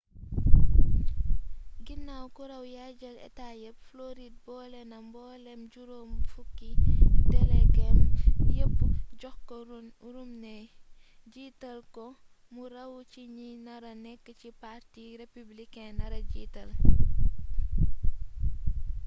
[1.85, 6.69] ginaaw ku raw yaay jël état yépp floride boolena mbooleem juróom-fukki
[7.31, 7.97] delegeem
[8.57, 8.75] yépp
[9.21, 9.55] jox ko
[10.15, 10.63] romney
[11.33, 12.05] jiital ko
[12.53, 16.69] mu raw ci ñi nara nekk ki parti républicain nara jiital